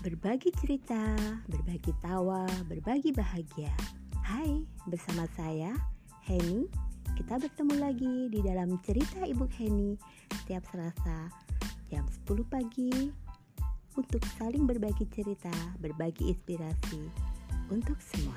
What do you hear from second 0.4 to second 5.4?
cerita, berbagi tawa, berbagi bahagia. Hai, bersama